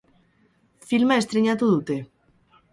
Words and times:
Filma 0.89 1.19
estreinatu 1.25 1.71
dute. 1.77 2.03